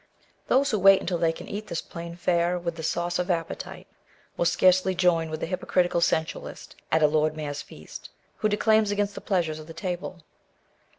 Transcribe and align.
Those 0.47 0.71
who 0.71 0.79
wait 0.79 0.99
until 0.99 1.19
they 1.19 1.31
can 1.31 1.47
eat 1.47 1.67
this 1.67 1.79
plain 1.79 2.15
fare 2.15 2.57
with 2.57 2.75
the 2.75 2.81
sauce 2.81 3.19
of 3.19 3.29
appetite 3.29 3.85
will 4.35 4.45
scarcely 4.45 4.95
join 4.95 5.29
with 5.29 5.41
the 5.41 5.45
hypo 5.47 5.67
critical 5.67 6.01
sensualist 6.01 6.75
at 6.91 7.03
a 7.03 7.07
lord 7.07 7.35
mayor's 7.35 7.61
feast, 7.61 8.09
who 8.37 8.49
declaims 8.49 8.89
against 8.89 9.13
the 9.13 9.21
pleasures 9.21 9.59
of 9.59 9.67
the 9.67 9.75
tahle. 9.75 10.23